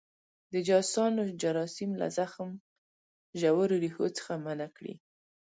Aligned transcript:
د 0.53 0.55
جاسوسانو 0.67 1.23
جراثیم 1.41 1.91
له 2.01 2.07
زخم 2.17 2.49
ژورو 3.39 3.75
ریښو 3.83 4.07
څخه 4.17 4.31
منع 4.45 4.67
کړي. 4.77 4.93